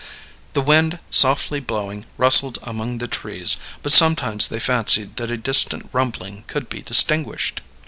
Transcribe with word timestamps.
The 0.53 0.61
wind, 0.63 0.97
softly 1.11 1.59
blowing, 1.59 2.05
rustled 2.17 2.57
among 2.63 2.97
the 2.97 3.07
trees, 3.07 3.57
but 3.83 3.93
sometimes 3.93 4.47
they 4.47 4.59
fancied 4.59 5.15
that 5.17 5.29
a 5.29 5.37
distant 5.37 5.91
rumbling 5.93 6.43
could 6.47 6.69
be 6.69 6.81
distinguished. 6.81 7.61